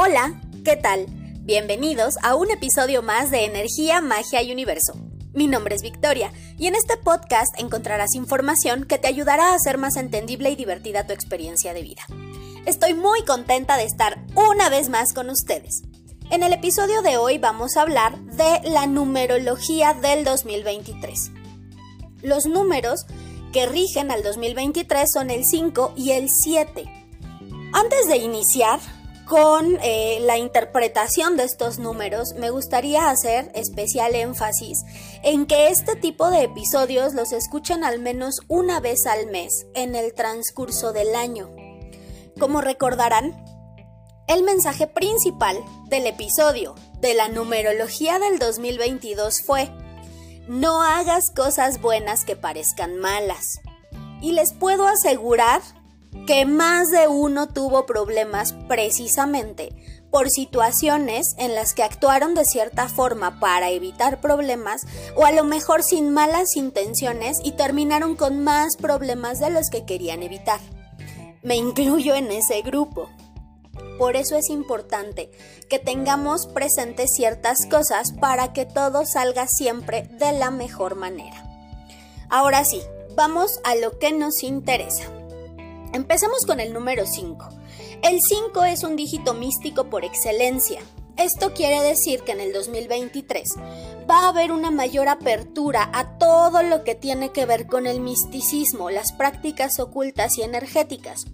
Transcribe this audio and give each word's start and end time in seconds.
Hola, 0.00 0.40
¿qué 0.64 0.76
tal? 0.76 1.06
Bienvenidos 1.40 2.18
a 2.22 2.36
un 2.36 2.52
episodio 2.52 3.02
más 3.02 3.32
de 3.32 3.44
Energía, 3.44 4.00
Magia 4.00 4.40
y 4.42 4.52
Universo. 4.52 4.92
Mi 5.32 5.48
nombre 5.48 5.74
es 5.74 5.82
Victoria 5.82 6.32
y 6.56 6.68
en 6.68 6.76
este 6.76 6.96
podcast 6.96 7.52
encontrarás 7.58 8.14
información 8.14 8.84
que 8.84 8.98
te 8.98 9.08
ayudará 9.08 9.48
a 9.50 9.54
hacer 9.56 9.76
más 9.76 9.96
entendible 9.96 10.50
y 10.50 10.54
divertida 10.54 11.04
tu 11.04 11.12
experiencia 11.12 11.74
de 11.74 11.82
vida. 11.82 12.02
Estoy 12.64 12.94
muy 12.94 13.24
contenta 13.24 13.76
de 13.76 13.86
estar 13.86 14.24
una 14.36 14.68
vez 14.68 14.88
más 14.88 15.12
con 15.12 15.30
ustedes. 15.30 15.82
En 16.30 16.44
el 16.44 16.52
episodio 16.52 17.02
de 17.02 17.16
hoy 17.16 17.38
vamos 17.38 17.76
a 17.76 17.82
hablar 17.82 18.20
de 18.20 18.70
la 18.70 18.86
numerología 18.86 19.94
del 19.94 20.24
2023. 20.24 21.32
Los 22.22 22.46
números 22.46 23.04
que 23.52 23.66
rigen 23.66 24.12
al 24.12 24.22
2023 24.22 25.10
son 25.10 25.30
el 25.30 25.44
5 25.44 25.94
y 25.96 26.12
el 26.12 26.30
7. 26.30 26.84
Antes 27.72 28.06
de 28.06 28.18
iniciar 28.18 28.78
con 29.28 29.78
eh, 29.82 30.20
la 30.22 30.38
interpretación 30.38 31.36
de 31.36 31.44
estos 31.44 31.78
números, 31.78 32.32
me 32.38 32.48
gustaría 32.48 33.10
hacer 33.10 33.50
especial 33.54 34.14
énfasis 34.14 34.84
en 35.22 35.44
que 35.44 35.68
este 35.68 35.96
tipo 35.96 36.30
de 36.30 36.44
episodios 36.44 37.12
los 37.12 37.32
escuchen 37.32 37.84
al 37.84 37.98
menos 37.98 38.40
una 38.48 38.80
vez 38.80 39.06
al 39.06 39.26
mes 39.26 39.66
en 39.74 39.94
el 39.94 40.14
transcurso 40.14 40.94
del 40.94 41.14
año. 41.14 41.54
Como 42.40 42.62
recordarán, 42.62 43.44
el 44.28 44.44
mensaje 44.44 44.86
principal 44.86 45.58
del 45.88 46.06
episodio 46.06 46.74
de 47.00 47.12
la 47.12 47.28
numerología 47.28 48.18
del 48.18 48.38
2022 48.38 49.42
fue 49.42 49.70
no 50.48 50.80
hagas 50.82 51.30
cosas 51.30 51.82
buenas 51.82 52.24
que 52.24 52.34
parezcan 52.34 52.96
malas. 52.96 53.60
Y 54.22 54.32
les 54.32 54.54
puedo 54.54 54.86
asegurar 54.86 55.60
que 56.26 56.46
más 56.46 56.88
de 56.88 57.08
uno 57.08 57.48
tuvo 57.48 57.86
problemas 57.86 58.52
precisamente 58.68 59.74
por 60.10 60.30
situaciones 60.30 61.34
en 61.38 61.54
las 61.54 61.74
que 61.74 61.82
actuaron 61.82 62.34
de 62.34 62.44
cierta 62.44 62.88
forma 62.88 63.40
para 63.40 63.70
evitar 63.70 64.20
problemas 64.20 64.82
o 65.16 65.24
a 65.24 65.32
lo 65.32 65.44
mejor 65.44 65.82
sin 65.82 66.10
malas 66.10 66.56
intenciones 66.56 67.40
y 67.44 67.52
terminaron 67.52 68.16
con 68.16 68.42
más 68.42 68.76
problemas 68.76 69.38
de 69.38 69.50
los 69.50 69.68
que 69.70 69.84
querían 69.84 70.22
evitar. 70.22 70.60
Me 71.42 71.56
incluyo 71.56 72.14
en 72.14 72.30
ese 72.30 72.62
grupo. 72.62 73.10
Por 73.98 74.16
eso 74.16 74.36
es 74.36 74.48
importante 74.48 75.30
que 75.68 75.78
tengamos 75.78 76.46
presentes 76.46 77.12
ciertas 77.14 77.66
cosas 77.66 78.12
para 78.12 78.52
que 78.52 78.64
todo 78.64 79.04
salga 79.04 79.46
siempre 79.46 80.08
de 80.18 80.32
la 80.32 80.50
mejor 80.50 80.94
manera. 80.94 81.44
Ahora 82.30 82.64
sí, 82.64 82.80
vamos 83.16 83.60
a 83.64 83.74
lo 83.74 83.98
que 83.98 84.12
nos 84.12 84.42
interesa. 84.42 85.17
Empecemos 85.92 86.44
con 86.44 86.60
el 86.60 86.72
número 86.72 87.06
5. 87.06 87.48
El 88.02 88.20
5 88.20 88.64
es 88.64 88.84
un 88.84 88.96
dígito 88.96 89.34
místico 89.34 89.88
por 89.88 90.04
excelencia. 90.04 90.80
Esto 91.16 91.52
quiere 91.52 91.80
decir 91.82 92.22
que 92.22 92.32
en 92.32 92.40
el 92.40 92.52
2023 92.52 93.54
va 94.08 94.24
a 94.24 94.28
haber 94.28 94.52
una 94.52 94.70
mayor 94.70 95.08
apertura 95.08 95.90
a 95.92 96.18
todo 96.18 96.62
lo 96.62 96.84
que 96.84 96.94
tiene 96.94 97.32
que 97.32 97.46
ver 97.46 97.66
con 97.66 97.86
el 97.86 98.00
misticismo, 98.00 98.90
las 98.90 99.12
prácticas 99.12 99.80
ocultas 99.80 100.38
y 100.38 100.42
energéticas. 100.42 101.24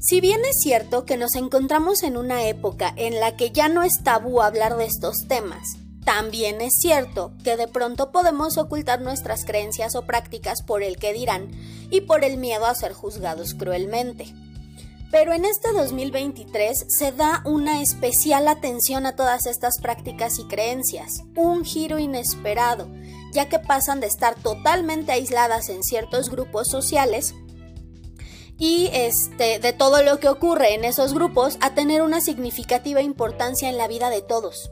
Si 0.00 0.20
bien 0.20 0.40
es 0.44 0.60
cierto 0.60 1.04
que 1.04 1.16
nos 1.16 1.36
encontramos 1.36 2.02
en 2.02 2.16
una 2.16 2.46
época 2.46 2.92
en 2.96 3.20
la 3.20 3.36
que 3.36 3.50
ya 3.50 3.68
no 3.68 3.82
es 3.82 4.02
tabú 4.02 4.40
hablar 4.40 4.76
de 4.76 4.86
estos 4.86 5.26
temas, 5.28 5.76
también 6.04 6.60
es 6.60 6.74
cierto 6.78 7.32
que 7.42 7.56
de 7.56 7.66
pronto 7.66 8.12
podemos 8.12 8.58
ocultar 8.58 9.00
nuestras 9.00 9.44
creencias 9.44 9.96
o 9.96 10.02
prácticas 10.02 10.62
por 10.62 10.82
el 10.82 10.96
que 10.96 11.12
dirán 11.12 11.50
y 11.90 12.02
por 12.02 12.24
el 12.24 12.36
miedo 12.36 12.66
a 12.66 12.74
ser 12.74 12.92
juzgados 12.92 13.54
cruelmente. 13.54 14.34
Pero 15.10 15.32
en 15.32 15.44
este 15.44 15.72
2023 15.72 16.86
se 16.88 17.12
da 17.12 17.42
una 17.44 17.80
especial 17.80 18.48
atención 18.48 19.06
a 19.06 19.14
todas 19.14 19.46
estas 19.46 19.78
prácticas 19.80 20.38
y 20.38 20.44
creencias, 20.44 21.22
un 21.36 21.64
giro 21.64 21.98
inesperado, 21.98 22.88
ya 23.32 23.48
que 23.48 23.58
pasan 23.58 24.00
de 24.00 24.08
estar 24.08 24.34
totalmente 24.34 25.12
aisladas 25.12 25.68
en 25.68 25.84
ciertos 25.84 26.28
grupos 26.28 26.68
sociales 26.68 27.34
y 28.58 28.88
este, 28.92 29.58
de 29.58 29.72
todo 29.72 30.02
lo 30.02 30.18
que 30.18 30.28
ocurre 30.28 30.74
en 30.74 30.84
esos 30.84 31.12
grupos 31.14 31.58
a 31.60 31.74
tener 31.74 32.02
una 32.02 32.20
significativa 32.20 33.02
importancia 33.02 33.68
en 33.68 33.76
la 33.76 33.88
vida 33.88 34.10
de 34.10 34.22
todos. 34.22 34.70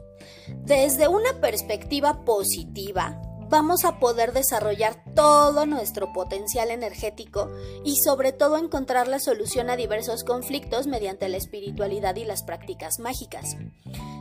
Desde 0.65 1.09
una 1.09 1.41
perspectiva 1.41 2.25
positiva, 2.25 3.21
vamos 3.55 3.85
a 3.85 4.01
poder 4.01 4.33
desarrollar 4.33 4.97
todo 5.15 5.65
nuestro 5.65 6.13
potencial 6.13 6.73
energético 6.73 7.53
y 7.85 7.95
sobre 8.03 8.33
todo 8.33 8.57
encontrar 8.57 9.07
la 9.07 9.21
solución 9.21 9.71
a 9.71 9.77
diversos 9.77 10.25
conflictos 10.25 10.89
mediante 10.89 11.29
la 11.29 11.37
espiritualidad 11.37 12.17
y 12.17 12.25
las 12.25 12.43
prácticas 12.43 12.99
mágicas. 12.99 13.57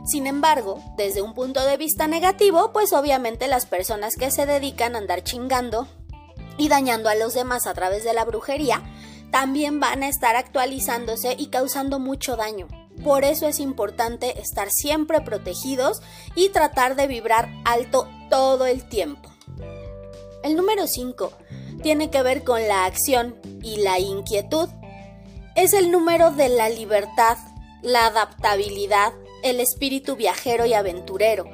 Sin 0.06 0.28
embargo, 0.28 0.80
desde 0.96 1.20
un 1.20 1.34
punto 1.34 1.66
de 1.66 1.76
vista 1.76 2.06
negativo, 2.06 2.72
pues 2.72 2.92
obviamente 2.92 3.48
las 3.48 3.66
personas 3.66 4.14
que 4.14 4.30
se 4.30 4.46
dedican 4.46 4.94
a 4.94 4.98
andar 4.98 5.24
chingando 5.24 5.88
y 6.56 6.68
dañando 6.68 7.08
a 7.08 7.16
los 7.16 7.34
demás 7.34 7.66
a 7.66 7.74
través 7.74 8.04
de 8.04 8.14
la 8.14 8.24
brujería 8.24 8.84
también 9.32 9.80
van 9.80 10.04
a 10.04 10.08
estar 10.08 10.36
actualizándose 10.36 11.34
y 11.36 11.48
causando 11.48 11.98
mucho 11.98 12.36
daño. 12.36 12.68
Por 13.04 13.22
eso 13.22 13.46
es 13.46 13.60
importante 13.60 14.40
estar 14.40 14.70
siempre 14.70 15.20
protegidos 15.20 16.00
y 16.34 16.48
tratar 16.48 16.96
de 16.96 17.06
vibrar 17.06 17.50
alto 17.66 18.08
todo 18.30 18.64
el 18.64 18.88
tiempo. 18.88 19.30
El 20.42 20.56
número 20.56 20.86
5 20.86 21.30
tiene 21.82 22.10
que 22.10 22.22
ver 22.22 22.44
con 22.44 22.66
la 22.66 22.86
acción 22.86 23.36
y 23.62 23.76
la 23.76 23.98
inquietud. 23.98 24.68
Es 25.54 25.74
el 25.74 25.90
número 25.90 26.30
de 26.30 26.48
la 26.48 26.70
libertad, 26.70 27.36
la 27.82 28.06
adaptabilidad, 28.06 29.12
el 29.42 29.60
espíritu 29.60 30.16
viajero 30.16 30.64
y 30.64 30.72
aventurero, 30.72 31.44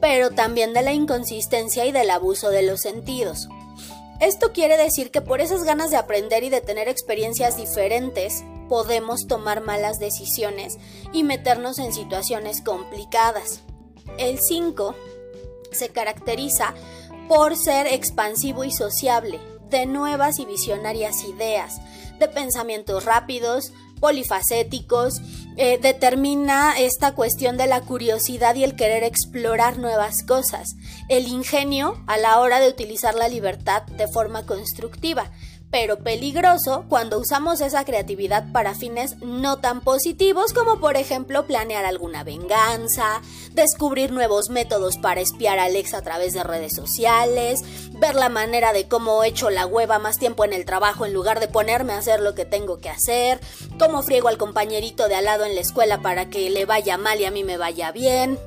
pero 0.00 0.30
también 0.30 0.72
de 0.72 0.82
la 0.82 0.92
inconsistencia 0.92 1.86
y 1.86 1.92
del 1.92 2.10
abuso 2.10 2.50
de 2.50 2.62
los 2.62 2.80
sentidos. 2.80 3.48
Esto 4.20 4.52
quiere 4.52 4.76
decir 4.76 5.10
que 5.10 5.22
por 5.22 5.40
esas 5.40 5.64
ganas 5.64 5.90
de 5.90 5.96
aprender 5.96 6.44
y 6.44 6.50
de 6.50 6.60
tener 6.60 6.88
experiencias 6.88 7.56
diferentes, 7.56 8.44
podemos 8.70 9.26
tomar 9.26 9.62
malas 9.62 9.98
decisiones 9.98 10.78
y 11.12 11.24
meternos 11.24 11.80
en 11.80 11.92
situaciones 11.92 12.62
complicadas. 12.62 13.62
El 14.16 14.38
5 14.38 14.94
se 15.72 15.88
caracteriza 15.88 16.72
por 17.28 17.56
ser 17.56 17.88
expansivo 17.88 18.62
y 18.62 18.70
sociable, 18.70 19.40
de 19.70 19.86
nuevas 19.86 20.38
y 20.38 20.44
visionarias 20.44 21.24
ideas, 21.24 21.80
de 22.20 22.28
pensamientos 22.28 23.04
rápidos, 23.04 23.72
polifacéticos, 23.98 25.20
eh, 25.56 25.78
determina 25.82 26.78
esta 26.78 27.12
cuestión 27.16 27.56
de 27.56 27.66
la 27.66 27.80
curiosidad 27.80 28.54
y 28.54 28.62
el 28.62 28.76
querer 28.76 29.02
explorar 29.02 29.78
nuevas 29.78 30.22
cosas, 30.22 30.76
el 31.08 31.26
ingenio 31.26 32.00
a 32.06 32.18
la 32.18 32.38
hora 32.38 32.60
de 32.60 32.68
utilizar 32.68 33.16
la 33.16 33.28
libertad 33.28 33.82
de 33.82 34.06
forma 34.06 34.46
constructiva, 34.46 35.32
pero 35.70 35.98
peligroso 35.98 36.84
cuando 36.88 37.18
usamos 37.18 37.60
esa 37.60 37.84
creatividad 37.84 38.50
para 38.52 38.74
fines 38.74 39.16
no 39.18 39.58
tan 39.58 39.80
positivos 39.80 40.52
como 40.52 40.80
por 40.80 40.96
ejemplo 40.96 41.46
planear 41.46 41.84
alguna 41.84 42.24
venganza, 42.24 43.22
descubrir 43.52 44.10
nuevos 44.10 44.50
métodos 44.50 44.98
para 44.98 45.20
espiar 45.20 45.58
a 45.58 45.64
Alex 45.64 45.94
a 45.94 46.02
través 46.02 46.34
de 46.34 46.42
redes 46.42 46.74
sociales, 46.74 47.62
ver 47.92 48.14
la 48.14 48.28
manera 48.28 48.72
de 48.72 48.88
cómo 48.88 49.22
echo 49.22 49.50
la 49.50 49.66
hueva 49.66 49.98
más 49.98 50.18
tiempo 50.18 50.44
en 50.44 50.52
el 50.52 50.64
trabajo 50.64 51.06
en 51.06 51.14
lugar 51.14 51.40
de 51.40 51.48
ponerme 51.48 51.92
a 51.92 51.98
hacer 51.98 52.20
lo 52.20 52.34
que 52.34 52.44
tengo 52.44 52.78
que 52.78 52.90
hacer, 52.90 53.40
cómo 53.78 54.02
friego 54.02 54.28
al 54.28 54.38
compañerito 54.38 55.08
de 55.08 55.14
al 55.14 55.24
lado 55.24 55.44
en 55.44 55.54
la 55.54 55.60
escuela 55.60 56.02
para 56.02 56.30
que 56.30 56.50
le 56.50 56.64
vaya 56.64 56.96
mal 56.96 57.20
y 57.20 57.24
a 57.24 57.30
mí 57.30 57.44
me 57.44 57.56
vaya 57.56 57.92
bien. 57.92 58.38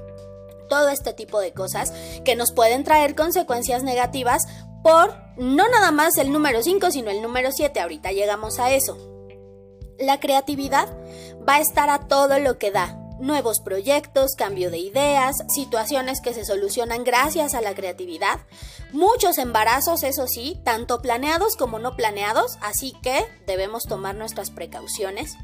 Todo 0.69 0.89
este 0.89 1.13
tipo 1.13 1.39
de 1.39 1.53
cosas 1.53 1.93
que 2.25 2.35
nos 2.35 2.51
pueden 2.51 2.83
traer 2.83 3.15
consecuencias 3.15 3.83
negativas 3.83 4.43
por 4.83 5.15
no 5.37 5.67
nada 5.69 5.91
más 5.91 6.17
el 6.17 6.31
número 6.31 6.61
5, 6.61 6.91
sino 6.91 7.09
el 7.09 7.21
número 7.21 7.51
7. 7.51 7.79
Ahorita 7.79 8.11
llegamos 8.11 8.59
a 8.59 8.71
eso. 8.71 8.97
La 9.97 10.19
creatividad 10.19 10.87
va 11.47 11.55
a 11.55 11.61
estar 11.61 11.89
a 11.89 12.07
todo 12.07 12.37
lo 12.39 12.59
que 12.59 12.71
da. 12.71 12.99
Nuevos 13.19 13.61
proyectos, 13.61 14.35
cambio 14.35 14.69
de 14.69 14.79
ideas, 14.79 15.37
situaciones 15.47 16.19
que 16.19 16.33
se 16.33 16.43
solucionan 16.43 17.03
gracias 17.03 17.53
a 17.53 17.61
la 17.61 17.73
creatividad. 17.73 18.41
Muchos 18.91 19.37
embarazos, 19.37 20.03
eso 20.03 20.27
sí, 20.27 20.59
tanto 20.65 21.01
planeados 21.01 21.55
como 21.55 21.79
no 21.79 21.95
planeados, 21.95 22.57
así 22.61 22.93
que 23.01 23.25
debemos 23.47 23.83
tomar 23.83 24.15
nuestras 24.15 24.51
precauciones 24.51 25.37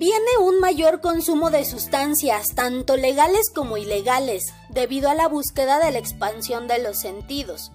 viene 0.00 0.38
un 0.40 0.60
mayor 0.60 1.02
consumo 1.02 1.50
de 1.50 1.66
sustancias, 1.66 2.54
tanto 2.54 2.96
legales 2.96 3.50
como 3.54 3.76
ilegales, 3.76 4.54
debido 4.70 5.10
a 5.10 5.14
la 5.14 5.28
búsqueda 5.28 5.78
de 5.78 5.90
la 5.90 5.98
expansión 5.98 6.66
de 6.68 6.78
los 6.78 6.98
sentidos. 6.98 7.70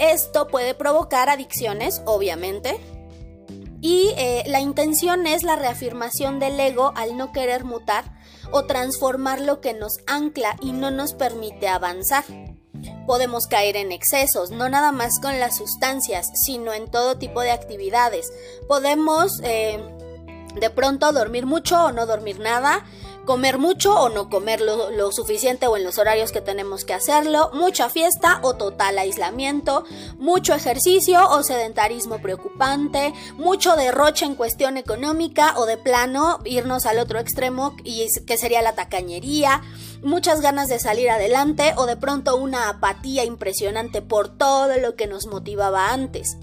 Esto 0.00 0.46
puede 0.46 0.74
provocar 0.74 1.28
adicciones, 1.28 2.00
obviamente, 2.06 2.80
y 3.82 4.12
eh, 4.16 4.44
la 4.46 4.60
intención 4.60 5.26
es 5.26 5.42
la 5.42 5.56
reafirmación 5.56 6.38
del 6.38 6.58
ego 6.58 6.92
al 6.96 7.16
no 7.16 7.32
querer 7.32 7.64
mutar 7.64 8.18
o 8.50 8.64
transformar 8.64 9.40
lo 9.40 9.60
que 9.60 9.74
nos 9.74 9.98
ancla 10.06 10.56
y 10.62 10.72
no 10.72 10.90
nos 10.90 11.12
permite 11.12 11.68
avanzar. 11.68 12.24
Podemos 13.06 13.46
caer 13.46 13.76
en 13.76 13.92
excesos, 13.92 14.50
no 14.50 14.70
nada 14.70 14.90
más 14.90 15.20
con 15.20 15.38
las 15.38 15.58
sustancias, 15.58 16.30
sino 16.34 16.72
en 16.72 16.90
todo 16.90 17.18
tipo 17.18 17.42
de 17.42 17.50
actividades. 17.50 18.32
Podemos... 18.68 19.40
Eh, 19.44 19.78
de 20.54 20.70
pronto 20.70 21.12
dormir 21.12 21.46
mucho 21.46 21.84
o 21.84 21.92
no 21.92 22.06
dormir 22.06 22.40
nada, 22.40 22.84
comer 23.24 23.58
mucho 23.58 23.94
o 23.94 24.08
no 24.08 24.28
comer 24.28 24.60
lo, 24.60 25.12
suficiente 25.12 25.66
o 25.66 25.76
en 25.76 25.84
los 25.84 25.98
horarios 25.98 26.32
que 26.32 26.40
tenemos 26.40 26.84
que 26.84 26.94
hacerlo, 26.94 27.50
mucha 27.52 27.88
fiesta 27.88 28.40
o 28.42 28.54
total 28.54 28.98
aislamiento, 28.98 29.84
mucho 30.18 30.54
ejercicio 30.54 31.28
o 31.28 31.42
sedentarismo 31.42 32.20
preocupante, 32.20 33.12
mucho 33.36 33.76
derroche 33.76 34.24
en 34.24 34.34
cuestión 34.34 34.76
económica 34.76 35.54
o 35.56 35.66
de 35.66 35.76
plano 35.76 36.38
irnos 36.44 36.86
al 36.86 36.98
otro 36.98 37.18
extremo 37.18 37.76
y 37.84 38.06
que 38.26 38.38
sería 38.38 38.62
la 38.62 38.74
tacañería, 38.74 39.62
muchas 40.02 40.40
ganas 40.40 40.68
de 40.68 40.78
salir 40.78 41.10
adelante 41.10 41.74
o 41.76 41.86
de 41.86 41.96
pronto 41.96 42.36
una 42.36 42.68
apatía 42.68 43.24
impresionante 43.24 44.02
por 44.02 44.36
todo 44.36 44.76
lo 44.78 44.96
que 44.96 45.06
nos 45.06 45.26
motivaba 45.26 45.92
antes. 45.92 46.36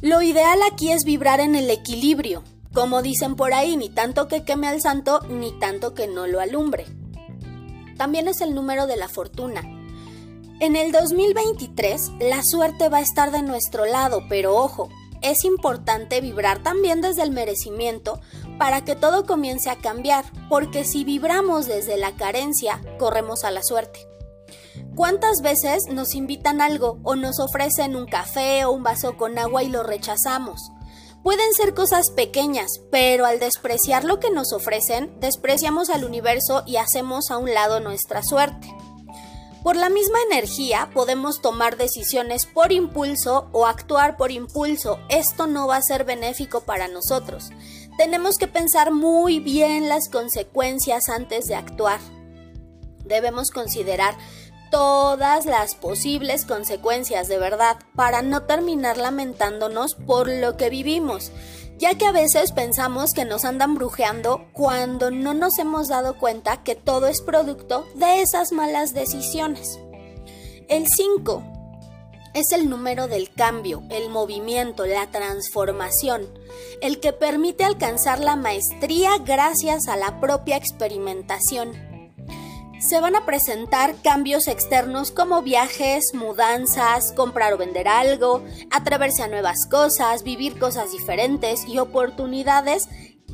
Lo 0.00 0.20
ideal 0.20 0.58
aquí 0.70 0.92
es 0.92 1.04
vibrar 1.04 1.40
en 1.40 1.54
el 1.54 1.70
equilibrio, 1.70 2.42
como 2.74 3.02
dicen 3.02 3.36
por 3.36 3.54
ahí, 3.54 3.76
ni 3.76 3.88
tanto 3.88 4.28
que 4.28 4.44
queme 4.44 4.68
al 4.68 4.80
santo, 4.80 5.20
ni 5.28 5.52
tanto 5.58 5.94
que 5.94 6.08
no 6.08 6.26
lo 6.26 6.40
alumbre. 6.40 6.86
También 7.96 8.28
es 8.28 8.40
el 8.40 8.54
número 8.54 8.86
de 8.86 8.96
la 8.96 9.08
fortuna. 9.08 9.62
En 10.60 10.76
el 10.76 10.92
2023 10.92 12.12
la 12.20 12.42
suerte 12.42 12.88
va 12.88 12.98
a 12.98 13.02
estar 13.02 13.30
de 13.30 13.42
nuestro 13.42 13.86
lado, 13.86 14.22
pero 14.28 14.56
ojo, 14.56 14.88
es 15.22 15.44
importante 15.44 16.20
vibrar 16.20 16.62
también 16.62 17.00
desde 17.00 17.22
el 17.22 17.30
merecimiento 17.30 18.20
para 18.58 18.84
que 18.84 18.94
todo 18.94 19.24
comience 19.24 19.70
a 19.70 19.76
cambiar, 19.76 20.24
porque 20.48 20.84
si 20.84 21.04
vibramos 21.04 21.66
desde 21.66 21.96
la 21.96 22.12
carencia, 22.16 22.80
corremos 22.98 23.44
a 23.44 23.50
la 23.50 23.62
suerte. 23.62 24.00
¿Cuántas 24.94 25.40
veces 25.42 25.84
nos 25.90 26.14
invitan 26.14 26.60
algo 26.60 26.98
o 27.02 27.16
nos 27.16 27.40
ofrecen 27.40 27.96
un 27.96 28.06
café 28.06 28.64
o 28.64 28.72
un 28.72 28.82
vaso 28.82 29.16
con 29.16 29.38
agua 29.38 29.62
y 29.62 29.68
lo 29.68 29.82
rechazamos? 29.82 30.70
Pueden 31.24 31.54
ser 31.54 31.72
cosas 31.72 32.10
pequeñas, 32.10 32.82
pero 32.90 33.24
al 33.24 33.40
despreciar 33.40 34.04
lo 34.04 34.20
que 34.20 34.30
nos 34.30 34.52
ofrecen, 34.52 35.18
despreciamos 35.20 35.88
al 35.88 36.04
universo 36.04 36.64
y 36.66 36.76
hacemos 36.76 37.30
a 37.30 37.38
un 37.38 37.54
lado 37.54 37.80
nuestra 37.80 38.22
suerte. 38.22 38.68
Por 39.62 39.74
la 39.76 39.88
misma 39.88 40.18
energía 40.30 40.90
podemos 40.92 41.40
tomar 41.40 41.78
decisiones 41.78 42.44
por 42.44 42.72
impulso 42.72 43.48
o 43.52 43.64
actuar 43.64 44.18
por 44.18 44.32
impulso. 44.32 44.98
Esto 45.08 45.46
no 45.46 45.66
va 45.66 45.76
a 45.76 45.82
ser 45.82 46.04
benéfico 46.04 46.60
para 46.60 46.88
nosotros. 46.88 47.52
Tenemos 47.96 48.36
que 48.36 48.46
pensar 48.46 48.92
muy 48.92 49.40
bien 49.40 49.88
las 49.88 50.10
consecuencias 50.10 51.08
antes 51.08 51.46
de 51.46 51.54
actuar. 51.54 52.00
Debemos 53.06 53.50
considerar 53.50 54.14
todas 54.74 55.46
las 55.46 55.76
posibles 55.76 56.44
consecuencias 56.44 57.28
de 57.28 57.38
verdad 57.38 57.76
para 57.94 58.22
no 58.22 58.42
terminar 58.42 58.96
lamentándonos 58.96 59.94
por 59.94 60.28
lo 60.28 60.56
que 60.56 60.68
vivimos, 60.68 61.30
ya 61.78 61.96
que 61.96 62.06
a 62.06 62.10
veces 62.10 62.50
pensamos 62.50 63.12
que 63.12 63.24
nos 63.24 63.44
andan 63.44 63.76
brujeando 63.76 64.48
cuando 64.52 65.12
no 65.12 65.32
nos 65.32 65.60
hemos 65.60 65.86
dado 65.86 66.18
cuenta 66.18 66.64
que 66.64 66.74
todo 66.74 67.06
es 67.06 67.22
producto 67.22 67.86
de 67.94 68.20
esas 68.20 68.50
malas 68.50 68.94
decisiones. 68.94 69.78
El 70.68 70.88
5 70.88 71.44
es 72.34 72.50
el 72.50 72.68
número 72.68 73.06
del 73.06 73.32
cambio, 73.32 73.84
el 73.90 74.10
movimiento, 74.10 74.86
la 74.86 75.08
transformación, 75.08 76.28
el 76.82 76.98
que 76.98 77.12
permite 77.12 77.62
alcanzar 77.62 78.18
la 78.18 78.34
maestría 78.34 79.18
gracias 79.24 79.86
a 79.86 79.96
la 79.96 80.18
propia 80.18 80.56
experimentación 80.56 81.93
se 82.84 83.00
van 83.00 83.16
a 83.16 83.24
presentar 83.24 83.96
cambios 84.02 84.46
externos 84.46 85.10
como 85.10 85.40
viajes, 85.40 86.12
mudanzas, 86.12 87.12
comprar 87.12 87.54
o 87.54 87.58
vender 87.58 87.88
algo, 87.88 88.44
atreverse 88.70 89.22
a 89.22 89.28
nuevas 89.28 89.66
cosas, 89.70 90.22
vivir 90.22 90.58
cosas 90.58 90.92
diferentes 90.92 91.66
y 91.66 91.78
oportunidades 91.78 92.88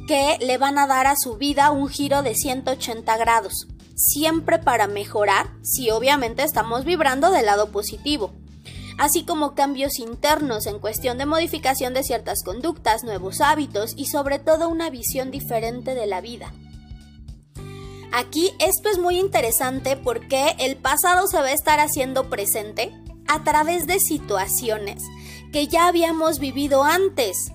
que 0.07 0.39
le 0.41 0.57
van 0.57 0.79
a 0.79 0.87
dar 0.87 1.09
a 1.09 1.17
su 1.17 1.37
vida 1.37 1.73
un 1.73 1.89
giro 1.89 2.23
de 2.23 2.35
180 2.35 3.17
grados, 3.17 3.67
siempre 3.97 4.59
para 4.61 4.87
mejorar 4.87 5.51
si 5.63 5.91
obviamente 5.91 6.45
estamos 6.45 6.85
vibrando 6.85 7.31
del 7.31 7.47
lado 7.47 7.71
positivo 7.71 8.33
así 8.99 9.25
como 9.25 9.55
cambios 9.55 9.99
internos 9.99 10.67
en 10.67 10.79
cuestión 10.79 11.17
de 11.17 11.25
modificación 11.25 11.95
de 11.95 12.03
ciertas 12.03 12.43
conductas, 12.45 13.03
nuevos 13.03 13.41
hábitos 13.41 13.95
y 13.97 14.05
sobre 14.05 14.39
todo 14.39 14.69
una 14.69 14.91
visión 14.91 15.31
diferente 15.31 15.95
de 15.95 16.07
la 16.07 16.21
vida. 16.21 16.53
Aquí 18.13 18.53
esto 18.59 18.89
es 18.89 18.99
muy 18.99 19.19
interesante 19.19 19.97
porque 19.97 20.57
el 20.59 20.77
pasado 20.77 21.29
se 21.29 21.39
va 21.39 21.47
a 21.47 21.53
estar 21.53 21.79
haciendo 21.79 22.29
presente 22.29 22.93
a 23.29 23.45
través 23.45 23.87
de 23.87 24.01
situaciones 24.01 25.03
que 25.53 25.69
ya 25.69 25.87
habíamos 25.87 26.41
vivido 26.41 26.83
antes. 26.83 27.53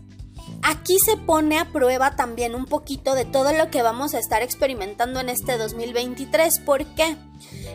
Aquí 0.64 0.98
se 1.00 1.18
pone 1.18 1.60
a 1.60 1.72
prueba 1.72 2.16
también 2.16 2.56
un 2.56 2.66
poquito 2.66 3.16
de 3.16 3.26
todo 3.26 3.52
lo 3.52 3.70
que 3.70 3.82
vamos 3.82 4.14
a 4.14 4.20
estar 4.20 4.42
experimentando 4.42 5.20
en 5.20 5.30
este 5.30 5.58
2023. 5.58 6.60
¿Por 6.60 6.86
qué? 6.96 7.18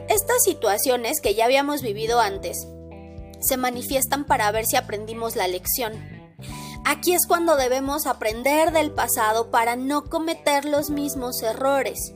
Estas 0.08 0.42
situaciones 0.42 1.20
que 1.20 1.34
ya 1.34 1.44
habíamos 1.44 1.82
vivido 1.82 2.18
antes 2.18 2.66
se 3.40 3.56
manifiestan 3.56 4.24
para 4.24 4.50
ver 4.52 4.64
si 4.64 4.76
aprendimos 4.76 5.36
la 5.36 5.48
lección. 5.48 5.92
Aquí 6.86 7.12
es 7.12 7.26
cuando 7.26 7.56
debemos 7.56 8.06
aprender 8.06 8.72
del 8.72 8.90
pasado 8.90 9.50
para 9.50 9.76
no 9.76 10.04
cometer 10.04 10.64
los 10.64 10.88
mismos 10.88 11.42
errores. 11.42 12.14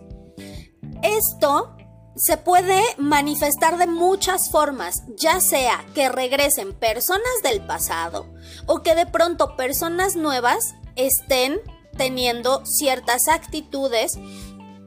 Esto 1.04 1.76
se 2.16 2.38
puede 2.38 2.82
manifestar 2.96 3.76
de 3.76 3.86
muchas 3.86 4.50
formas, 4.50 5.02
ya 5.18 5.38
sea 5.40 5.84
que 5.94 6.08
regresen 6.08 6.72
personas 6.72 7.42
del 7.42 7.60
pasado 7.60 8.26
o 8.64 8.82
que 8.82 8.94
de 8.94 9.04
pronto 9.04 9.54
personas 9.54 10.16
nuevas 10.16 10.74
estén 10.96 11.60
teniendo 11.98 12.64
ciertas 12.64 13.28
actitudes 13.28 14.18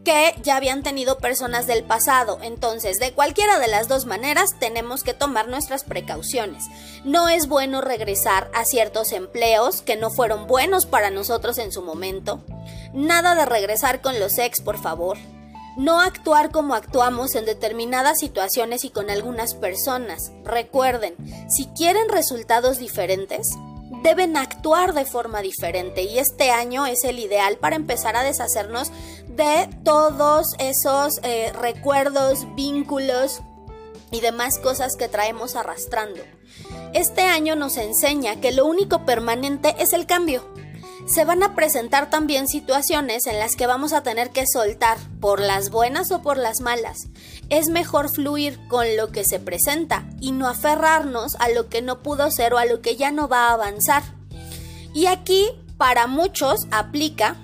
que 0.03 0.33
ya 0.41 0.55
habían 0.55 0.81
tenido 0.81 1.19
personas 1.19 1.67
del 1.67 1.83
pasado. 1.83 2.39
Entonces, 2.41 2.97
de 2.97 3.11
cualquiera 3.11 3.59
de 3.59 3.67
las 3.67 3.87
dos 3.87 4.07
maneras, 4.07 4.57
tenemos 4.57 5.03
que 5.03 5.13
tomar 5.13 5.49
nuestras 5.49 5.83
precauciones. 5.83 6.63
No 7.03 7.29
es 7.29 7.47
bueno 7.47 7.81
regresar 7.81 8.49
a 8.55 8.65
ciertos 8.65 9.11
empleos 9.11 9.83
que 9.83 9.97
no 9.97 10.09
fueron 10.09 10.47
buenos 10.47 10.87
para 10.87 11.11
nosotros 11.11 11.59
en 11.59 11.71
su 11.71 11.83
momento. 11.83 12.41
Nada 12.91 13.35
de 13.35 13.45
regresar 13.45 14.01
con 14.01 14.19
los 14.19 14.39
ex, 14.39 14.61
por 14.61 14.81
favor 14.81 15.19
no 15.77 16.01
actuar 16.01 16.51
como 16.51 16.73
actuamos 16.73 17.35
en 17.35 17.45
determinadas 17.45 18.19
situaciones 18.19 18.83
y 18.83 18.89
con 18.89 19.09
algunas 19.09 19.53
personas. 19.53 20.31
Recuerden, 20.43 21.15
si 21.49 21.67
quieren 21.67 22.09
resultados 22.09 22.79
diferentes, 22.79 23.51
deben 24.01 24.37
actuar 24.37 24.93
de 24.93 25.05
forma 25.05 25.41
diferente 25.41 26.03
y 26.03 26.17
este 26.17 26.49
año 26.49 26.85
es 26.85 27.03
el 27.03 27.19
ideal 27.19 27.57
para 27.57 27.75
empezar 27.75 28.15
a 28.15 28.23
deshacernos 28.23 28.91
de 29.27 29.69
todos 29.83 30.55
esos 30.57 31.19
eh, 31.23 31.53
recuerdos, 31.53 32.47
vínculos 32.55 33.41
y 34.11 34.21
demás 34.21 34.57
cosas 34.57 34.95
que 34.95 35.07
traemos 35.07 35.55
arrastrando. 35.55 36.21
Este 36.93 37.21
año 37.21 37.55
nos 37.55 37.77
enseña 37.77 38.41
que 38.41 38.51
lo 38.51 38.65
único 38.65 39.05
permanente 39.05 39.75
es 39.77 39.93
el 39.93 40.07
cambio 40.07 40.43
se 41.07 41.25
van 41.25 41.41
a 41.41 41.55
presentar 41.55 42.09
también 42.09 42.47
situaciones 42.47 43.25
en 43.27 43.39
las 43.39 43.55
que 43.55 43.65
vamos 43.65 43.93
a 43.93 44.03
tener 44.03 44.31
que 44.31 44.45
soltar, 44.45 44.97
por 45.19 45.39
las 45.39 45.69
buenas 45.69 46.11
o 46.11 46.21
por 46.21 46.37
las 46.37 46.61
malas. 46.61 47.07
Es 47.49 47.69
mejor 47.69 48.09
fluir 48.13 48.59
con 48.67 48.97
lo 48.97 49.11
que 49.11 49.23
se 49.23 49.39
presenta 49.39 50.05
y 50.19 50.31
no 50.33 50.47
aferrarnos 50.47 51.35
a 51.39 51.49
lo 51.49 51.69
que 51.69 51.81
no 51.81 52.03
pudo 52.03 52.29
ser 52.29 52.53
o 52.53 52.57
a 52.57 52.65
lo 52.65 52.81
que 52.81 52.97
ya 52.97 53.11
no 53.11 53.27
va 53.27 53.47
a 53.47 53.53
avanzar. 53.53 54.03
Y 54.93 55.05
aquí, 55.05 55.49
para 55.77 56.07
muchos, 56.07 56.67
aplica 56.71 57.37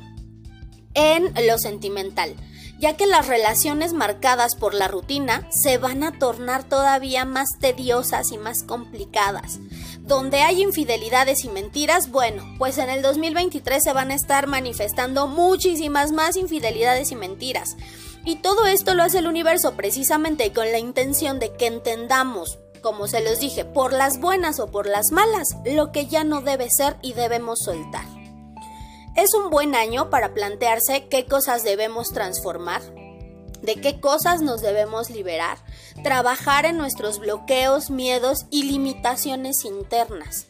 en 0.93 1.33
lo 1.47 1.57
sentimental 1.57 2.35
ya 2.83 2.97
que 2.97 3.07
las 3.07 3.27
relaciones 3.27 3.93
marcadas 3.93 4.55
por 4.55 4.73
la 4.73 4.89
rutina 4.89 5.47
se 5.51 5.77
van 5.77 6.03
a 6.03 6.19
tornar 6.19 6.65
todavía 6.65 7.23
más 7.23 7.47
tediosas 7.57 8.33
y 8.33 8.37
más 8.37 8.61
complicadas. 8.63 9.59
Donde 10.03 10.41
hay 10.41 10.61
infidelidades 10.61 11.45
y 11.45 11.49
mentiras, 11.49 12.11
bueno, 12.11 12.43
pues 12.57 12.77
en 12.77 12.89
el 12.89 13.01
2023 13.01 13.81
se 13.81 13.93
van 13.93 14.11
a 14.11 14.15
estar 14.15 14.47
manifestando 14.47 15.27
muchísimas 15.27 16.11
más 16.11 16.35
infidelidades 16.35 17.13
y 17.13 17.15
mentiras. 17.15 17.77
Y 18.25 18.35
todo 18.35 18.65
esto 18.65 18.95
lo 18.95 19.03
hace 19.03 19.19
el 19.19 19.27
universo 19.27 19.77
precisamente 19.77 20.51
con 20.51 20.69
la 20.73 20.77
intención 20.77 21.39
de 21.39 21.53
que 21.53 21.67
entendamos, 21.67 22.59
como 22.81 23.07
se 23.07 23.23
los 23.23 23.39
dije, 23.39 23.63
por 23.63 23.93
las 23.93 24.19
buenas 24.19 24.59
o 24.59 24.67
por 24.67 24.87
las 24.87 25.11
malas, 25.11 25.55
lo 25.65 25.93
que 25.93 26.07
ya 26.07 26.25
no 26.25 26.41
debe 26.41 26.69
ser 26.69 26.97
y 27.01 27.13
debemos 27.13 27.59
soltar. 27.59 28.05
Es 29.15 29.33
un 29.33 29.49
buen 29.49 29.73
año 29.73 30.09
para 30.09 30.33
plantearse 30.33 31.07
qué 31.07 31.25
cosas 31.25 31.63
debemos 31.63 32.09
transformar, 32.09 32.81
de 33.61 33.75
qué 33.79 34.01
cosas 34.01 34.41
nos 34.41 34.61
debemos 34.61 35.09
liberar, 35.09 35.59
trabajar 36.03 36.65
en 36.65 36.77
nuestros 36.77 37.19
bloqueos, 37.19 37.89
miedos 37.89 38.45
y 38.51 38.63
limitaciones 38.63 39.65
internas. 39.65 40.47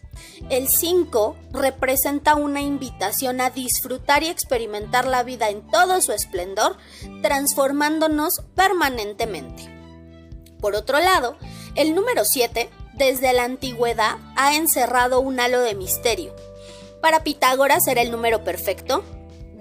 El 0.49 0.67
5 0.67 1.37
representa 1.51 2.35
una 2.35 2.61
invitación 2.61 3.39
a 3.39 3.49
disfrutar 3.49 4.23
y 4.23 4.27
experimentar 4.27 5.05
la 5.05 5.23
vida 5.23 5.49
en 5.49 5.65
todo 5.67 6.01
su 6.01 6.11
esplendor, 6.11 6.77
transformándonos 7.21 8.41
permanentemente. 8.55 9.69
Por 10.59 10.75
otro 10.75 10.99
lado, 10.99 11.37
el 11.75 11.95
número 11.95 12.25
7, 12.25 12.69
desde 12.93 13.33
la 13.33 13.43
antigüedad, 13.43 14.17
ha 14.35 14.55
encerrado 14.55 15.19
un 15.19 15.39
halo 15.39 15.61
de 15.61 15.75
misterio. 15.75 16.35
Para 17.01 17.23
Pitágoras 17.23 17.87
era 17.87 18.01
el 18.01 18.11
número 18.11 18.43
perfecto, 18.43 19.03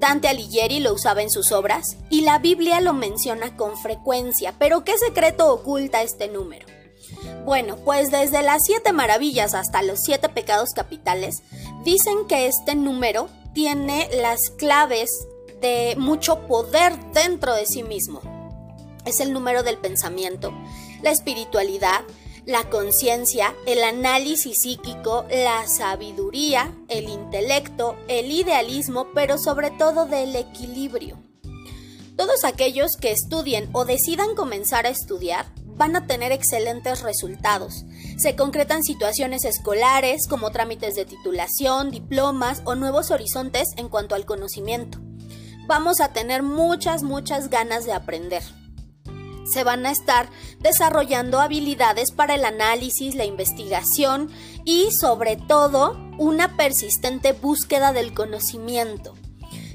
Dante 0.03 0.27
Alighieri 0.27 0.81
lo 0.81 0.95
usaba 0.95 1.23
en 1.23 1.31
sus 1.31 1.53
obras 1.53 1.97
y 2.11 2.23
la 2.23 2.41
Biblia 2.41 2.81
lo 2.81 2.93
menciona 2.93 3.57
con 3.57 3.79
frecuencia. 3.79 4.53
Pero 4.59 4.83
¿qué 4.83 4.99
secreto 4.99 5.55
oculta 5.55 6.03
este 6.03 6.27
número? 6.27 6.67
Bueno, 7.45 7.77
pues 7.77 8.11
desde 8.11 8.43
las 8.43 8.65
siete 8.65 8.93
maravillas 8.93 9.55
hasta 9.55 9.81
los 9.85 10.01
siete 10.01 10.29
pecados 10.29 10.71
capitales, 10.75 11.45
dicen 11.85 12.27
que 12.27 12.49
este 12.49 12.75
número 12.75 13.29
tiene 13.55 14.09
las 14.21 14.51
claves 14.51 15.29
de 15.61 15.95
mucho 15.97 16.49
poder 16.49 16.99
dentro 17.13 17.55
de 17.55 17.65
sí 17.65 17.85
mismo. 17.85 18.23
Es 19.05 19.21
el 19.21 19.33
número 19.33 19.63
del 19.63 19.79
pensamiento, 19.79 20.53
la 21.03 21.13
espiritualidad, 21.13 22.01
la 22.47 22.69
conciencia, 22.71 23.55
el 23.67 23.85
análisis 23.85 24.63
psíquico, 24.63 25.25
la 25.31 25.67
sabiduría, 25.69 26.75
el 26.89 27.09
intelecto, 27.09 27.97
el 28.09 28.31
idealismo, 28.31 29.09
pero 29.15 29.39
sobre 29.39 29.71
todo 29.71 30.07
del 30.07 30.35
equilibrio. 30.35 31.19
Todos 32.17 32.45
aquellos 32.45 32.97
que 33.01 33.13
estudien 33.13 33.69
o 33.73 33.85
decidan 33.85 34.35
comenzar 34.35 34.87
a 34.87 34.91
estudiar 34.91 35.47
van 35.65 35.97
a 35.97 36.07
tener 36.07 36.33
excelentes 36.33 37.03
resultados. 37.03 37.85
Se 38.19 38.37
concretan 38.37 38.83
situaciones 38.83 39.45
escolares 39.45 40.29
como 40.29 40.51
trámites 40.51 40.95
de 40.95 41.05
titulación, 41.05 41.91
diplomas 41.91 42.63
o 42.65 42.75
nuevos 42.75 43.11
horizontes 43.11 43.69
en 43.77 43.89
cuanto 43.89 44.15
al 44.15 44.27
conocimiento. 44.27 44.99
Vamos 45.67 46.01
a 46.01 46.13
tener 46.13 46.43
muchas, 46.43 47.03
muchas 47.03 47.49
ganas 47.49 47.87
de 47.87 47.93
aprender 47.93 48.43
se 49.53 49.65
van 49.65 49.87
a 49.87 49.91
estar 49.91 50.31
desarrollando 50.61 51.41
habilidades 51.41 52.11
para 52.13 52.35
el 52.35 52.45
análisis, 52.45 53.15
la 53.15 53.25
investigación 53.25 54.31
y 54.65 54.91
sobre 54.93 55.37
todo 55.37 55.99
una 56.19 56.57
persistente 56.57 57.33
búsqueda 57.33 57.93
del 57.93 58.15
conocimiento. 58.15 59.15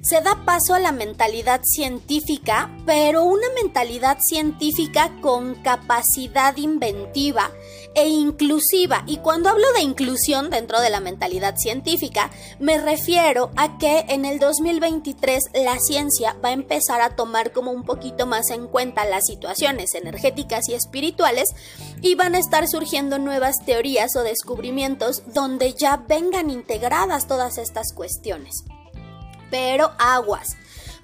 Se 0.07 0.21
da 0.21 0.45
paso 0.45 0.73
a 0.73 0.79
la 0.79 0.93
mentalidad 0.93 1.59
científica, 1.65 2.71
pero 2.85 3.25
una 3.25 3.47
mentalidad 3.61 4.19
científica 4.21 5.11
con 5.19 5.55
capacidad 5.55 6.55
inventiva 6.55 7.51
e 7.93 8.07
inclusiva. 8.07 9.03
Y 9.05 9.17
cuando 9.17 9.49
hablo 9.49 9.65
de 9.73 9.81
inclusión 9.81 10.49
dentro 10.49 10.79
de 10.79 10.91
la 10.91 11.01
mentalidad 11.01 11.57
científica, 11.57 12.31
me 12.57 12.77
refiero 12.77 13.51
a 13.57 13.77
que 13.79 14.05
en 14.07 14.23
el 14.23 14.39
2023 14.39 15.43
la 15.65 15.77
ciencia 15.77 16.37
va 16.41 16.49
a 16.49 16.53
empezar 16.53 17.01
a 17.01 17.17
tomar 17.17 17.51
como 17.51 17.71
un 17.71 17.83
poquito 17.83 18.25
más 18.25 18.49
en 18.49 18.67
cuenta 18.67 19.03
las 19.03 19.25
situaciones 19.25 19.93
energéticas 19.93 20.69
y 20.69 20.73
espirituales 20.73 21.49
y 22.01 22.15
van 22.15 22.33
a 22.33 22.39
estar 22.39 22.65
surgiendo 22.69 23.19
nuevas 23.19 23.57
teorías 23.65 24.15
o 24.15 24.23
descubrimientos 24.23 25.23
donde 25.33 25.73
ya 25.73 25.97
vengan 25.97 26.49
integradas 26.49 27.27
todas 27.27 27.57
estas 27.57 27.91
cuestiones. 27.91 28.63
Pero 29.49 29.91
aguas 29.97 30.57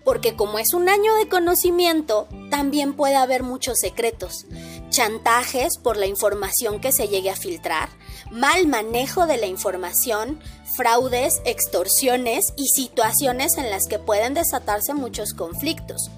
porque 0.03 0.35
como 0.35 0.59
es 0.59 0.73
un 0.73 0.89
año 0.89 1.15
de 1.15 1.27
conocimiento, 1.27 2.27
también 2.49 2.93
puede 2.93 3.15
haber 3.15 3.43
muchos 3.43 3.79
secretos, 3.79 4.45
chantajes 4.89 5.77
por 5.77 5.97
la 5.97 6.05
información 6.05 6.79
que 6.79 6.91
se 6.91 7.07
llegue 7.07 7.29
a 7.29 7.35
filtrar, 7.35 7.89
mal 8.29 8.67
manejo 8.67 9.27
de 9.27 9.37
la 9.37 9.45
información, 9.45 10.39
fraudes, 10.75 11.41
extorsiones 11.45 12.53
y 12.57 12.67
situaciones 12.67 13.57
en 13.57 13.69
las 13.69 13.87
que 13.87 13.99
pueden 13.99 14.33
desatarse 14.33 14.93
muchos 14.93 15.33
conflictos. 15.33 16.09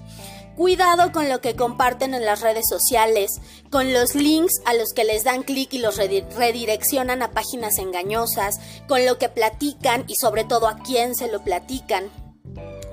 Cuidado 0.56 1.12
con 1.12 1.28
lo 1.28 1.42
que 1.42 1.54
comparten 1.54 2.14
en 2.14 2.24
las 2.24 2.40
redes 2.40 2.66
sociales, 2.68 3.40
con 3.70 3.92
los 3.92 4.14
links 4.14 4.54
a 4.64 4.72
los 4.72 4.94
que 4.94 5.04
les 5.04 5.22
dan 5.22 5.42
clic 5.42 5.74
y 5.74 5.78
los 5.78 5.98
redireccionan 5.98 7.22
a 7.22 7.32
páginas 7.32 7.78
engañosas, 7.78 8.58
con 8.88 9.04
lo 9.04 9.18
que 9.18 9.28
platican 9.28 10.04
y 10.08 10.16
sobre 10.16 10.44
todo 10.44 10.66
a 10.66 10.78
quién 10.78 11.14
se 11.14 11.30
lo 11.30 11.44
platican 11.44 12.10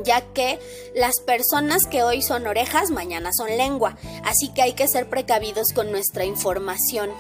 ya 0.04 0.22
que 0.34 0.60
las 0.96 1.20
personas 1.20 1.86
que 1.86 2.04
hoy 2.04 2.22
son 2.22 2.48
orejas 2.48 2.90
mañana 2.90 3.32
son 3.32 3.56
lengua, 3.56 3.96
así 4.24 4.50
que 4.50 4.62
hay 4.62 4.74
que 4.74 4.88
ser 4.88 5.10
precavidos 5.10 5.72
con 5.74 5.92
nuestra 5.92 6.26
información. 6.26 7.12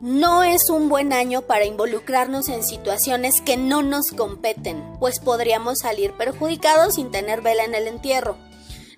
No 0.00 0.42
es 0.42 0.68
un 0.68 0.88
buen 0.88 1.12
año 1.12 1.42
para 1.42 1.64
involucrarnos 1.64 2.48
en 2.48 2.62
situaciones 2.62 3.40
que 3.40 3.56
no 3.56 3.82
nos 3.82 4.10
competen, 4.10 4.82
pues 4.98 5.20
podríamos 5.20 5.78
salir 5.78 6.12
perjudicados 6.12 6.96
sin 6.96 7.10
tener 7.10 7.40
vela 7.40 7.64
en 7.64 7.74
el 7.74 7.86
entierro. 7.86 8.36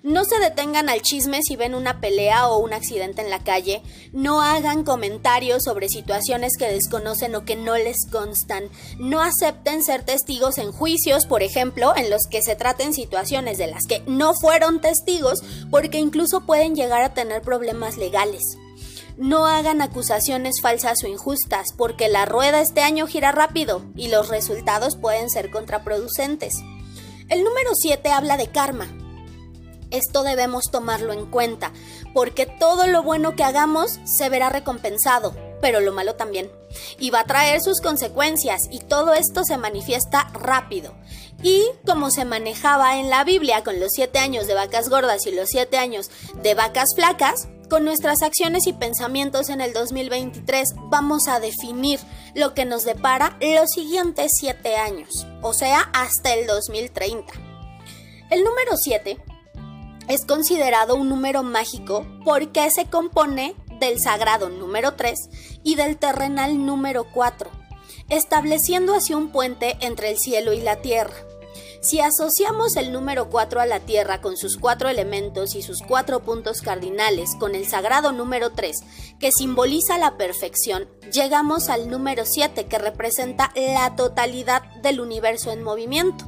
No 0.01 0.23
se 0.23 0.39
detengan 0.39 0.87
al 0.87 1.01
chisme 1.01 1.41
si 1.43 1.57
ven 1.57 1.75
una 1.75 1.99
pelea 1.99 2.47
o 2.47 2.59
un 2.59 2.71
accidente 2.71 3.21
en 3.21 3.29
la 3.29 3.43
calle. 3.43 3.83
No 4.13 4.41
hagan 4.41 4.85
comentarios 4.85 5.63
sobre 5.63 5.89
situaciones 5.89 6.53
que 6.57 6.71
desconocen 6.71 7.35
o 7.35 7.43
que 7.43 7.57
no 7.57 7.75
les 7.75 8.07
constan. 8.09 8.69
No 8.97 9.19
acepten 9.19 9.83
ser 9.83 10.05
testigos 10.05 10.57
en 10.57 10.71
juicios, 10.71 11.25
por 11.25 11.43
ejemplo, 11.43 11.93
en 11.97 12.09
los 12.09 12.27
que 12.27 12.41
se 12.41 12.55
traten 12.55 12.93
situaciones 12.93 13.57
de 13.57 13.67
las 13.67 13.85
que 13.87 14.01
no 14.07 14.33
fueron 14.35 14.79
testigos, 14.79 15.41
porque 15.69 15.99
incluso 15.99 16.45
pueden 16.45 16.75
llegar 16.75 17.01
a 17.01 17.13
tener 17.13 17.41
problemas 17.41 17.97
legales. 17.97 18.57
No 19.17 19.47
hagan 19.47 19.81
acusaciones 19.81 20.61
falsas 20.61 21.03
o 21.03 21.07
injustas, 21.07 21.73
porque 21.75 22.07
la 22.07 22.25
rueda 22.25 22.61
este 22.61 22.83
año 22.83 23.05
gira 23.05 23.33
rápido 23.33 23.83
y 23.97 24.07
los 24.07 24.29
resultados 24.29 24.95
pueden 24.95 25.29
ser 25.29 25.51
contraproducentes. 25.51 26.55
El 27.27 27.43
número 27.43 27.71
7 27.73 28.11
habla 28.11 28.37
de 28.37 28.47
karma. 28.47 28.87
Esto 29.91 30.23
debemos 30.23 30.71
tomarlo 30.71 31.13
en 31.13 31.25
cuenta, 31.25 31.73
porque 32.13 32.45
todo 32.45 32.87
lo 32.87 33.03
bueno 33.03 33.35
que 33.35 33.43
hagamos 33.43 33.99
se 34.05 34.29
verá 34.29 34.49
recompensado, 34.49 35.35
pero 35.61 35.79
lo 35.79 35.91
malo 35.91 36.15
también. 36.15 36.51
Y 36.99 37.09
va 37.09 37.21
a 37.21 37.25
traer 37.25 37.61
sus 37.61 37.81
consecuencias, 37.81 38.67
y 38.71 38.79
todo 38.79 39.13
esto 39.13 39.43
se 39.43 39.57
manifiesta 39.57 40.29
rápido. 40.33 40.93
Y 41.41 41.65
como 41.85 42.11
se 42.11 42.25
manejaba 42.25 42.99
en 42.99 43.09
la 43.09 43.23
Biblia 43.23 43.63
con 43.63 43.79
los 43.79 43.93
siete 43.93 44.19
años 44.19 44.45
de 44.45 44.53
vacas 44.53 44.89
gordas 44.89 45.25
y 45.25 45.31
los 45.31 45.49
siete 45.49 45.77
años 45.77 46.11
de 46.41 46.53
vacas 46.53 46.93
flacas, 46.95 47.47
con 47.69 47.85
nuestras 47.85 48.23
acciones 48.23 48.65
y 48.65 48.73
pensamientos 48.73 49.49
en 49.49 49.61
el 49.61 49.73
2023 49.73 50.73
vamos 50.89 51.27
a 51.27 51.39
definir 51.39 51.99
lo 52.33 52.55
que 52.55 52.65
nos 52.65 52.83
depara 52.83 53.37
los 53.39 53.69
siguientes 53.69 54.31
siete 54.35 54.75
años, 54.75 55.27
o 55.43 55.53
sea, 55.53 55.81
hasta 55.93 56.33
el 56.33 56.47
2030. 56.47 57.31
El 58.31 58.43
número 58.43 58.75
7 58.75 59.17
es 60.09 60.25
considerado 60.25 60.95
un 60.95 61.07
número 61.07 61.43
mágico 61.43 62.05
porque 62.25 62.69
se 62.71 62.89
compone 62.89 63.55
del 63.79 63.99
sagrado 63.99 64.49
número 64.49 64.95
3 64.95 65.61
y 65.63 65.75
del 65.75 65.97
terrenal 65.97 66.65
número 66.65 67.05
4, 67.13 67.49
estableciendo 68.09 68.95
así 68.95 69.13
un 69.13 69.31
puente 69.31 69.77
entre 69.81 70.09
el 70.09 70.17
cielo 70.17 70.51
y 70.51 70.61
la 70.61 70.81
tierra. 70.81 71.13
Si 71.81 72.01
asociamos 72.01 72.75
el 72.75 72.91
número 72.91 73.29
4 73.29 73.61
a 73.61 73.65
la 73.65 73.79
Tierra 73.79 74.19
con 74.19 74.35
sus 74.35 74.57
cuatro 74.57 74.89
elementos 74.89 75.55
y 75.55 75.61
sus 75.61 75.81
cuatro 75.81 76.19
puntos 76.23 76.61
cardinales 76.61 77.35
con 77.39 77.55
el 77.55 77.65
sagrado 77.67 78.11
número 78.11 78.51
3, 78.51 78.81
que 79.17 79.31
simboliza 79.31 79.97
la 79.97 80.17
perfección, 80.17 80.89
llegamos 81.13 81.69
al 81.69 81.89
número 81.89 82.25
7, 82.25 82.65
que 82.65 82.79
representa 82.79 83.53
la 83.55 83.95
totalidad 83.95 84.61
del 84.81 84.99
universo 84.99 85.51
en 85.51 85.63
movimiento. 85.63 86.25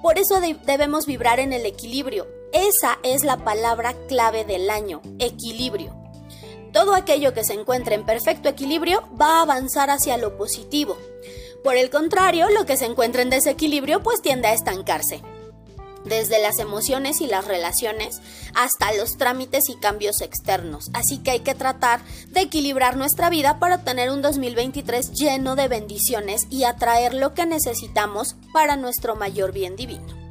Por 0.00 0.18
eso 0.18 0.40
debemos 0.40 1.04
vibrar 1.04 1.40
en 1.40 1.52
el 1.52 1.66
equilibrio, 1.66 2.26
esa 2.52 2.98
es 3.04 3.22
la 3.22 3.36
palabra 3.36 3.94
clave 4.08 4.44
del 4.44 4.70
año, 4.70 5.00
equilibrio. 5.18 5.94
Todo 6.72 6.94
aquello 6.94 7.32
que 7.32 7.44
se 7.44 7.54
encuentre 7.54 7.94
en 7.94 8.04
perfecto 8.04 8.48
equilibrio 8.48 9.02
va 9.20 9.38
a 9.38 9.42
avanzar 9.42 9.90
hacia 9.90 10.16
lo 10.16 10.36
positivo. 10.36 10.96
Por 11.62 11.76
el 11.76 11.90
contrario, 11.90 12.48
lo 12.50 12.66
que 12.66 12.76
se 12.76 12.86
encuentra 12.86 13.22
en 13.22 13.30
desequilibrio 13.30 14.02
pues 14.02 14.20
tiende 14.20 14.48
a 14.48 14.52
estancarse. 14.52 15.22
Desde 16.04 16.40
las 16.40 16.58
emociones 16.58 17.20
y 17.20 17.26
las 17.26 17.44
relaciones 17.44 18.20
hasta 18.54 18.92
los 18.94 19.16
trámites 19.16 19.68
y 19.68 19.76
cambios 19.76 20.20
externos. 20.20 20.90
Así 20.94 21.18
que 21.18 21.32
hay 21.32 21.40
que 21.40 21.54
tratar 21.54 22.00
de 22.28 22.40
equilibrar 22.40 22.96
nuestra 22.96 23.30
vida 23.30 23.58
para 23.58 23.84
tener 23.84 24.10
un 24.10 24.22
2023 24.22 25.12
lleno 25.12 25.56
de 25.56 25.68
bendiciones 25.68 26.46
y 26.50 26.64
atraer 26.64 27.14
lo 27.14 27.34
que 27.34 27.46
necesitamos 27.46 28.36
para 28.52 28.76
nuestro 28.76 29.14
mayor 29.14 29.52
bien 29.52 29.76
divino. 29.76 30.29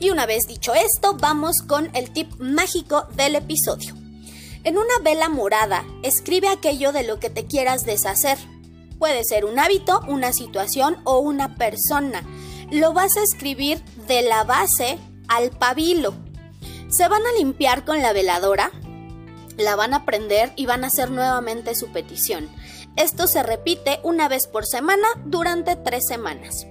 Y 0.00 0.08
una 0.08 0.24
vez 0.24 0.46
dicho 0.48 0.72
esto, 0.72 1.14
vamos 1.14 1.58
con 1.66 1.94
el 1.94 2.10
tip 2.10 2.32
mágico 2.38 3.06
del 3.16 3.34
episodio. 3.34 3.94
En 4.64 4.78
una 4.78 4.98
vela 5.02 5.28
morada, 5.28 5.84
escribe 6.02 6.48
aquello 6.48 6.92
de 6.92 7.04
lo 7.04 7.20
que 7.20 7.28
te 7.28 7.46
quieras 7.46 7.84
deshacer. 7.84 8.38
Puede 8.98 9.24
ser 9.24 9.44
un 9.44 9.58
hábito, 9.58 10.00
una 10.08 10.32
situación 10.32 10.96
o 11.04 11.18
una 11.18 11.54
persona. 11.56 12.22
Lo 12.70 12.94
vas 12.94 13.18
a 13.18 13.22
escribir 13.22 13.84
de 14.08 14.22
la 14.22 14.42
base 14.44 14.98
al 15.28 15.50
pabilo. 15.50 16.14
Se 16.88 17.06
van 17.06 17.22
a 17.26 17.38
limpiar 17.38 17.84
con 17.84 18.00
la 18.00 18.14
veladora, 18.14 18.72
la 19.58 19.76
van 19.76 19.92
a 19.92 20.06
prender 20.06 20.54
y 20.56 20.64
van 20.64 20.82
a 20.82 20.86
hacer 20.86 21.10
nuevamente 21.10 21.74
su 21.74 21.92
petición. 21.92 22.48
Esto 22.96 23.26
se 23.26 23.42
repite 23.42 24.00
una 24.02 24.28
vez 24.28 24.46
por 24.46 24.64
semana 24.66 25.06
durante 25.26 25.76
tres 25.76 26.06
semanas. 26.06 26.66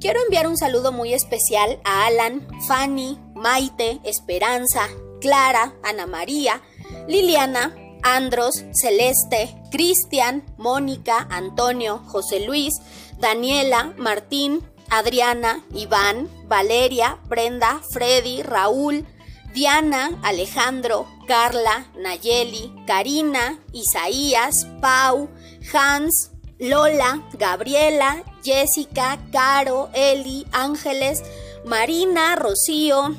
Quiero 0.00 0.20
enviar 0.22 0.46
un 0.46 0.58
saludo 0.58 0.92
muy 0.92 1.14
especial 1.14 1.80
a 1.84 2.06
Alan, 2.06 2.46
Fanny, 2.68 3.18
Maite, 3.34 3.98
Esperanza, 4.04 4.88
Clara, 5.22 5.74
Ana 5.82 6.06
María, 6.06 6.60
Liliana, 7.08 7.74
Andros, 8.02 8.64
Celeste, 8.72 9.56
Cristian, 9.70 10.44
Mónica, 10.58 11.26
Antonio, 11.30 12.02
José 12.06 12.40
Luis, 12.40 12.74
Daniela, 13.18 13.94
Martín, 13.96 14.62
Adriana, 14.90 15.64
Iván, 15.74 16.28
Valeria, 16.46 17.18
Brenda, 17.26 17.80
Freddy, 17.90 18.42
Raúl, 18.42 19.06
Diana, 19.54 20.10
Alejandro, 20.22 21.06
Carla, 21.26 21.86
Nayeli, 21.98 22.84
Karina, 22.86 23.58
Isaías, 23.72 24.66
Pau, 24.82 25.30
Hans, 25.72 26.32
Lola, 26.58 27.26
Gabriela, 27.32 28.22
Jessica, 28.46 29.18
Caro, 29.32 29.90
Eli, 29.92 30.46
Ángeles, 30.52 31.24
Marina, 31.64 32.36
Rocío, 32.36 33.16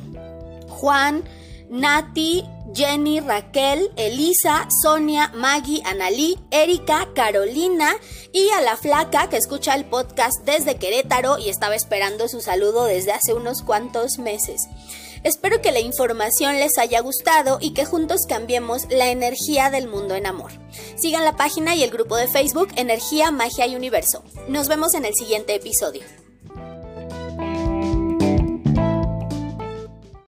Juan, 0.70 1.26
Nati, 1.70 2.46
Jenny, 2.74 3.20
Raquel, 3.20 3.92
Elisa, 3.98 4.68
Sonia, 4.82 5.30
Maggie, 5.36 5.82
Analí, 5.84 6.40
Erika, 6.50 7.10
Carolina 7.14 7.94
y 8.32 8.48
a 8.52 8.62
la 8.62 8.78
flaca 8.78 9.30
que 9.30 9.36
escucha 9.36 9.76
el 9.76 9.84
podcast 9.84 10.46
desde 10.46 10.78
Querétaro 10.78 11.38
y 11.40 11.50
estaba 11.50 11.76
esperando 11.76 12.30
su 12.30 12.40
saludo 12.40 12.86
desde 12.86 13.12
hace 13.12 13.34
unos 13.34 13.64
cuantos 13.64 14.20
meses. 14.20 14.68
Espero 15.24 15.62
que 15.62 15.72
la 15.72 15.80
información 15.80 16.58
les 16.58 16.78
haya 16.78 17.02
gustado 17.02 17.58
y 17.62 17.74
que 17.74 17.86
juntos 17.86 18.26
cambiemos 18.28 18.88
la 18.90 19.10
energía 19.10 19.70
del 19.70 19.88
mundo 19.88 20.16
en 20.16 20.26
amor. 20.26 20.52
Sigan 20.96 21.26
la 21.26 21.36
página 21.36 21.76
y 21.76 21.84
el 21.84 21.92
grupo 21.92 22.16
de 22.16 22.28
Facebook 22.28 22.70
Energía, 22.76 23.32
Magia 23.32 23.68
y 23.68 23.76
Universo. 23.76 24.24
Nos 24.48 24.68
vemos 24.68 24.94
en 24.94 25.06
el 25.06 25.16
siguiente 25.16 25.56
episodio. 25.56 26.04